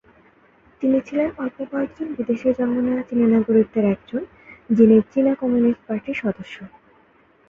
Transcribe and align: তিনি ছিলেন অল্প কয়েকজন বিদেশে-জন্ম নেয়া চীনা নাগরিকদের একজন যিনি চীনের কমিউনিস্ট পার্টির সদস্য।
তিনি 0.81 0.97
ছিলেন 1.07 1.29
অল্প 1.37 1.57
কয়েকজন 1.71 2.07
বিদেশে-জন্ম 2.17 2.75
নেয়া 2.79 3.03
চীনা 3.03 3.25
নাগরিকদের 3.27 3.85
একজন 3.85 4.21
যিনি 4.69 4.95
চীনের 5.11 5.35
কমিউনিস্ট 5.35 5.81
পার্টির 5.87 6.17
সদস্য। 6.23 6.55